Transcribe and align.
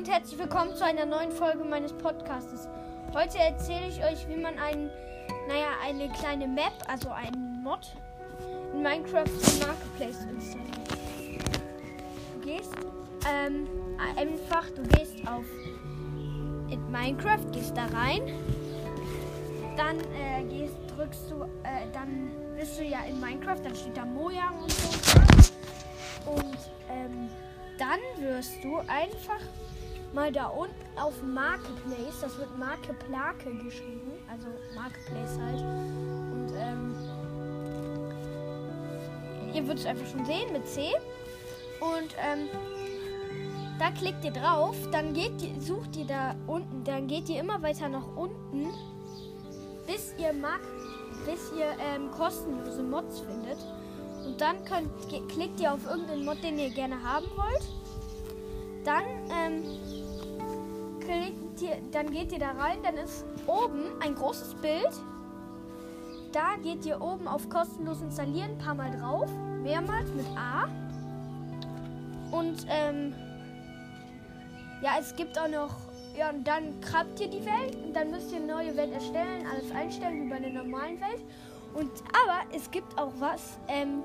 und 0.00 0.08
herzlich 0.08 0.38
willkommen 0.38 0.74
zu 0.74 0.82
einer 0.82 1.04
neuen 1.04 1.30
Folge 1.30 1.62
meines 1.62 1.92
Podcastes. 1.92 2.66
Heute 3.12 3.36
erzähle 3.36 3.86
ich 3.86 4.02
euch, 4.02 4.26
wie 4.30 4.36
man 4.40 4.58
ein, 4.58 4.88
naja, 5.46 5.72
eine 5.84 6.08
kleine 6.08 6.48
Map, 6.48 6.72
also 6.88 7.10
einen 7.10 7.62
Mod 7.62 7.86
in 8.72 8.82
Minecraft 8.82 9.28
Marketplace 9.60 10.24
installiert. 10.24 10.88
Du 12.32 12.40
gehst 12.40 12.72
ähm, 13.28 13.68
einfach, 14.16 14.70
du 14.70 14.82
gehst 14.84 15.16
auf 15.28 15.44
in 16.70 16.90
Minecraft, 16.90 17.52
gehst 17.52 17.76
da 17.76 17.84
rein, 17.94 18.22
dann 19.76 19.98
äh, 20.14 20.44
gehst, 20.48 20.76
drückst 20.96 21.30
du, 21.30 21.42
äh, 21.42 21.86
dann 21.92 22.30
bist 22.58 22.80
du 22.80 22.84
ja 22.84 23.00
in 23.06 23.20
Minecraft, 23.20 23.60
dann 23.62 23.76
steht 23.76 23.98
da 23.98 24.06
Mojang 24.06 24.62
und 24.62 24.72
so. 24.72 24.88
Und 26.30 26.58
ähm, 26.88 27.28
dann 27.78 28.00
wirst 28.18 28.64
du 28.64 28.78
einfach 28.78 29.40
mal 30.12 30.32
da 30.32 30.46
unten 30.46 30.74
auf 30.98 31.14
Marketplace, 31.22 32.20
das 32.20 32.36
wird 32.38 32.58
Marke 32.58 32.94
Plake 32.94 33.54
geschrieben, 33.64 34.12
also 34.30 34.46
Marketplace 34.74 35.38
halt. 35.40 35.60
Und 35.60 36.52
ähm, 36.56 36.94
ihr 39.54 39.62
würdet 39.62 39.80
es 39.80 39.86
einfach 39.86 40.06
schon 40.06 40.24
sehen 40.24 40.52
mit 40.52 40.66
C. 40.66 40.92
Und 41.80 42.14
ähm, 42.18 42.48
da 43.78 43.90
klickt 43.92 44.24
ihr 44.24 44.32
drauf, 44.32 44.76
dann 44.92 45.14
geht 45.14 45.40
ihr, 45.40 45.60
sucht 45.60 45.96
ihr 45.96 46.04
da 46.04 46.34
unten, 46.46 46.84
dann 46.84 47.06
geht 47.06 47.28
ihr 47.28 47.40
immer 47.40 47.62
weiter 47.62 47.88
nach 47.88 48.16
unten, 48.16 48.68
bis 49.86 50.14
ihr 50.18 50.32
Mark, 50.34 50.60
bis 51.24 51.50
ihr 51.58 51.66
ähm, 51.80 52.10
kostenlose 52.10 52.82
Mods 52.82 53.20
findet. 53.20 53.58
Und 54.26 54.40
dann 54.40 54.62
könnt, 54.64 54.90
klickt 55.30 55.60
ihr 55.60 55.72
auf 55.72 55.84
irgendeinen 55.86 56.24
Mod, 56.24 56.42
den 56.42 56.58
ihr 56.58 56.70
gerne 56.70 57.02
haben 57.02 57.26
wollt. 57.36 57.68
Dann, 58.84 59.04
ähm, 59.30 59.64
ihr, 61.10 61.76
dann 61.92 62.10
geht 62.10 62.32
ihr 62.32 62.38
da 62.38 62.52
rein. 62.52 62.78
Dann 62.82 62.96
ist 62.96 63.24
oben 63.46 63.84
ein 64.00 64.14
großes 64.14 64.54
Bild. 64.56 64.90
Da 66.32 66.56
geht 66.62 66.86
ihr 66.86 67.00
oben 67.00 67.26
auf 67.26 67.48
kostenlos 67.48 68.00
installieren, 68.02 68.52
ein 68.52 68.58
paar 68.58 68.74
Mal 68.74 68.90
drauf. 68.98 69.30
Mehrmals 69.62 70.10
mit 70.12 70.26
A. 70.36 70.68
Und, 72.30 72.66
ähm, 72.68 73.14
ja, 74.82 74.92
es 74.98 75.14
gibt 75.16 75.38
auch 75.38 75.48
noch, 75.48 75.74
ja, 76.16 76.30
und 76.30 76.46
dann 76.46 76.80
krabbt 76.80 77.20
ihr 77.20 77.28
die 77.28 77.44
Welt. 77.44 77.76
Und 77.84 77.94
dann 77.94 78.10
müsst 78.10 78.30
ihr 78.32 78.38
eine 78.38 78.46
neue 78.46 78.76
Welt 78.76 78.92
erstellen, 78.92 79.46
alles 79.52 79.70
einstellen 79.72 80.24
wie 80.24 80.28
bei 80.30 80.36
einer 80.36 80.62
normalen 80.62 81.00
Welt. 81.00 81.22
Und 81.74 81.90
aber 82.08 82.40
es 82.54 82.70
gibt 82.70 82.98
auch 82.98 83.12
was, 83.18 83.58
ähm, 83.68 84.02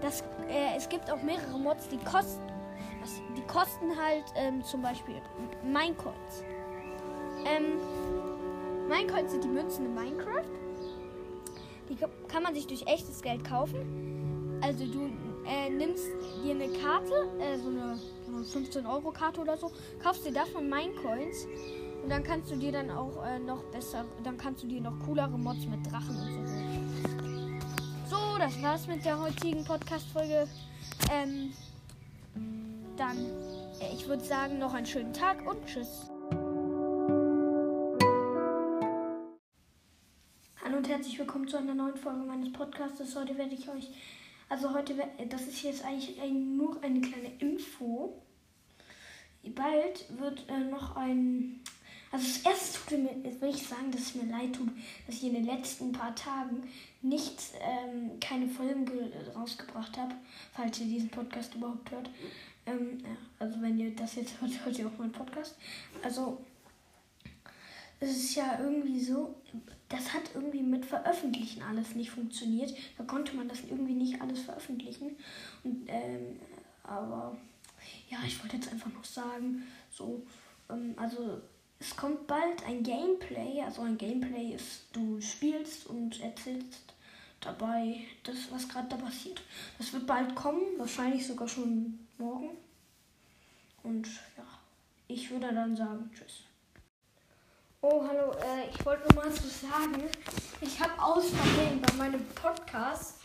das, 0.00 0.22
äh, 0.48 0.76
es 0.76 0.88
gibt 0.88 1.10
auch 1.10 1.22
mehrere 1.22 1.58
Mods, 1.58 1.88
die 1.88 1.98
kosten, 1.98 2.42
was, 3.00 3.20
die 3.36 3.42
kosten 3.42 3.96
halt 3.96 4.24
ähm, 4.36 4.62
zum 4.64 4.82
Beispiel 4.82 5.16
Minecoins. 5.64 6.44
Ähm, 7.44 7.78
Minecoins 8.88 9.32
sind 9.32 9.44
die 9.44 9.48
Münzen 9.48 9.86
in 9.86 9.94
Minecraft. 9.94 10.44
Die 11.88 11.96
kann 12.28 12.42
man 12.42 12.54
sich 12.54 12.66
durch 12.66 12.86
echtes 12.86 13.22
Geld 13.22 13.44
kaufen. 13.44 14.58
Also 14.62 14.84
du 14.86 15.10
äh, 15.46 15.70
nimmst 15.70 16.06
dir 16.42 16.54
eine 16.54 16.68
Karte, 16.68 17.28
äh, 17.38 17.58
so 17.58 17.68
eine, 17.68 17.96
so 18.26 18.36
eine 18.36 18.44
15 18.44 18.86
Euro 18.86 19.10
Karte 19.10 19.40
oder 19.40 19.56
so, 19.56 19.70
kaufst 20.02 20.26
dir 20.26 20.32
davon 20.32 20.68
Minecoins 20.68 21.46
und 22.02 22.10
dann 22.10 22.22
kannst 22.22 22.50
du 22.50 22.56
dir 22.56 22.72
dann 22.72 22.90
auch 22.90 23.24
äh, 23.24 23.38
noch 23.38 23.62
besser, 23.64 24.04
dann 24.24 24.36
kannst 24.36 24.62
du 24.62 24.66
dir 24.66 24.80
noch 24.80 24.98
coolere 25.06 25.38
Mods 25.38 25.66
mit 25.66 25.84
Drachen 25.90 26.16
und 26.16 28.06
so 28.06 28.16
So, 28.16 28.38
das 28.38 28.60
war's 28.62 28.86
mit 28.86 29.04
der 29.04 29.18
heutigen 29.18 29.64
Podcast-Folge. 29.64 30.48
Ähm, 31.10 31.52
dann, 32.96 33.16
äh, 33.80 33.94
ich 33.94 34.08
würde 34.08 34.24
sagen, 34.24 34.58
noch 34.58 34.74
einen 34.74 34.86
schönen 34.86 35.12
Tag 35.12 35.46
und 35.46 35.64
tschüss. 35.66 36.10
Hallo 40.62 40.76
und 40.76 40.88
herzlich 40.88 41.18
willkommen 41.18 41.48
zu 41.48 41.56
einer 41.56 41.74
neuen 41.74 41.96
Folge 41.96 42.24
meines 42.24 42.52
Podcasts. 42.52 43.16
Heute 43.16 43.38
werde 43.38 43.54
ich 43.54 43.68
euch, 43.68 43.90
also 44.48 44.74
heute, 44.74 44.94
das 45.28 45.42
ist 45.42 45.62
jetzt 45.62 45.84
eigentlich 45.84 46.20
ein, 46.20 46.56
nur 46.56 46.82
eine 46.82 47.00
kleine 47.00 47.32
Info. 47.38 48.22
Bald 49.54 50.06
wird 50.18 50.48
äh, 50.48 50.58
noch 50.58 50.96
ein 50.96 51.60
also 52.10 52.26
das 52.26 52.38
erste 52.42 52.78
tut 52.88 52.98
mir, 52.98 53.40
will 53.40 53.50
ich 53.50 53.66
sagen, 53.66 53.90
dass 53.90 54.00
es 54.00 54.14
mir 54.14 54.30
leid 54.30 54.54
tut, 54.54 54.70
dass 55.06 55.16
ich 55.16 55.24
in 55.24 55.34
den 55.34 55.46
letzten 55.46 55.92
paar 55.92 56.14
Tagen 56.14 56.62
nicht 57.02 57.38
ähm, 57.60 58.18
keine 58.20 58.48
Folgen 58.48 58.86
rausgebracht 59.34 59.96
habe, 59.96 60.14
falls 60.52 60.80
ihr 60.80 60.86
diesen 60.86 61.10
Podcast 61.10 61.54
überhaupt 61.54 61.90
hört. 61.90 62.10
Ähm, 62.66 62.98
ja, 63.02 63.16
also 63.38 63.60
wenn 63.60 63.78
ihr 63.78 63.94
das 63.94 64.14
jetzt 64.16 64.40
hört, 64.40 64.64
hört 64.64 64.78
ihr 64.78 64.86
auch 64.86 64.98
meinen 64.98 65.12
Podcast. 65.12 65.56
Also 66.02 66.40
es 68.00 68.10
ist 68.10 68.34
ja 68.36 68.58
irgendwie 68.60 69.00
so, 69.00 69.34
das 69.88 70.12
hat 70.12 70.22
irgendwie 70.34 70.62
mit 70.62 70.86
Veröffentlichen 70.86 71.62
alles 71.62 71.94
nicht 71.94 72.10
funktioniert. 72.10 72.74
Da 72.96 73.04
konnte 73.04 73.34
man 73.34 73.48
das 73.48 73.62
irgendwie 73.68 73.94
nicht 73.94 74.20
alles 74.20 74.42
veröffentlichen. 74.42 75.16
Und, 75.64 75.84
ähm, 75.88 76.38
aber 76.84 77.36
ja, 78.08 78.18
ich 78.26 78.40
wollte 78.42 78.56
jetzt 78.56 78.70
einfach 78.70 78.92
noch 78.92 79.04
sagen, 79.04 79.62
so, 79.90 80.22
ähm, 80.70 80.94
also 80.96 81.40
es 81.80 81.96
kommt 81.96 82.26
bald 82.26 82.64
ein 82.66 82.82
Gameplay. 82.82 83.62
Also 83.62 83.82
ein 83.82 83.98
Gameplay 83.98 84.54
ist, 84.54 84.86
du 84.92 85.20
spielst 85.20 85.86
und 85.86 86.20
erzählst 86.20 86.94
dabei 87.40 88.00
das, 88.24 88.50
was 88.50 88.68
gerade 88.68 88.88
da 88.88 88.96
passiert. 88.96 89.40
Das 89.78 89.92
wird 89.92 90.06
bald 90.06 90.34
kommen, 90.34 90.62
wahrscheinlich 90.76 91.26
sogar 91.26 91.48
schon 91.48 92.06
morgen. 92.18 92.50
Und 93.82 94.06
ja, 94.36 94.44
ich 95.06 95.30
würde 95.30 95.54
dann 95.54 95.76
sagen, 95.76 96.10
tschüss. 96.14 96.42
Oh, 97.80 98.02
hallo, 98.06 98.32
äh, 98.32 98.68
ich 98.74 98.84
wollte 98.84 99.04
nur 99.04 99.24
mal 99.24 99.32
so 99.32 99.46
sagen, 99.46 100.02
ich 100.60 100.80
habe 100.80 101.00
aus 101.00 101.30
Versehen 101.30 101.80
bei 101.80 101.92
meinem 101.92 102.26
Podcast, 102.34 103.20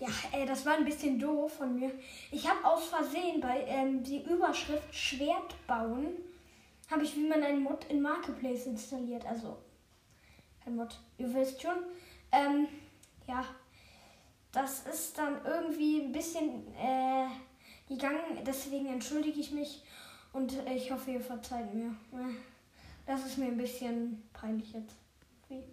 ja, 0.00 0.08
äh, 0.32 0.44
das 0.44 0.66
war 0.66 0.74
ein 0.74 0.84
bisschen 0.84 1.20
doof 1.20 1.58
von 1.58 1.78
mir, 1.78 1.92
ich 2.32 2.48
habe 2.48 2.64
aus 2.64 2.86
Versehen 2.86 3.40
bei 3.40 3.64
ähm, 3.68 4.02
die 4.02 4.24
Überschrift 4.24 4.92
Schwert 4.92 5.54
bauen 5.68 6.08
habe 6.94 7.04
ich, 7.04 7.16
wie 7.16 7.26
man 7.26 7.42
einen 7.42 7.62
Mod 7.62 7.84
in 7.90 8.00
Marketplace 8.00 8.66
installiert. 8.66 9.26
Also, 9.26 9.58
ein 10.64 10.76
Mod, 10.76 10.96
ihr 11.18 11.34
wisst 11.34 11.60
schon. 11.60 11.76
Ähm, 12.30 12.68
ja, 13.26 13.44
das 14.52 14.86
ist 14.86 15.18
dann 15.18 15.44
irgendwie 15.44 16.02
ein 16.02 16.12
bisschen 16.12 16.72
äh, 16.76 17.26
gegangen. 17.88 18.44
Deswegen 18.46 18.86
entschuldige 18.86 19.40
ich 19.40 19.50
mich 19.50 19.82
und 20.32 20.54
ich 20.72 20.92
hoffe, 20.92 21.10
ihr 21.10 21.20
verzeiht 21.20 21.74
mir. 21.74 21.96
Das 23.06 23.26
ist 23.26 23.38
mir 23.38 23.46
ein 23.46 23.56
bisschen 23.56 24.22
peinlich 24.32 24.72
jetzt. 24.72 24.94
Wie? 25.48 25.64